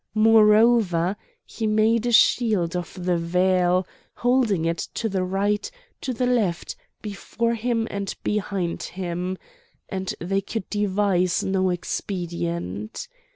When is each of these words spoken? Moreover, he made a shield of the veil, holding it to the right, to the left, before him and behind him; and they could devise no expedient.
Moreover, 0.15 1.15
he 1.45 1.67
made 1.67 2.07
a 2.07 2.11
shield 2.11 2.75
of 2.75 3.05
the 3.05 3.17
veil, 3.19 3.85
holding 4.15 4.65
it 4.65 4.79
to 4.95 5.07
the 5.07 5.21
right, 5.23 5.69
to 6.01 6.11
the 6.11 6.25
left, 6.25 6.75
before 7.03 7.53
him 7.53 7.87
and 7.91 8.15
behind 8.23 8.81
him; 8.81 9.37
and 9.89 10.15
they 10.19 10.41
could 10.41 10.67
devise 10.71 11.43
no 11.43 11.69
expedient. 11.69 13.07